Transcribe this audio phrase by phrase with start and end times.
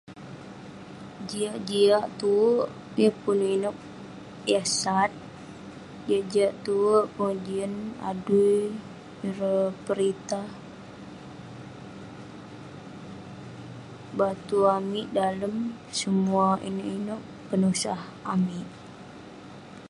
[1.29, 2.51] Jiak jiak tue,
[2.99, 3.77] yeng pun inouk
[4.51, 5.11] yah sat.
[6.05, 7.73] Jiak jiak tue pengejian,
[8.09, 8.55] adui
[9.27, 10.47] ireh peritah
[14.17, 15.55] batu amik dalem
[15.97, 18.01] semuah inouk inouk penusah
[18.33, 18.67] amik.